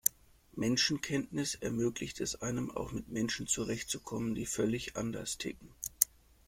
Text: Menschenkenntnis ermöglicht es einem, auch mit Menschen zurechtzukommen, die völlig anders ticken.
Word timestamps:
Menschenkenntnis 0.55 1.53
ermöglicht 1.53 2.21
es 2.21 2.41
einem, 2.41 2.71
auch 2.71 2.91
mit 2.91 3.09
Menschen 3.09 3.45
zurechtzukommen, 3.45 4.33
die 4.33 4.47
völlig 4.47 4.95
anders 4.95 5.37
ticken. 5.37 5.69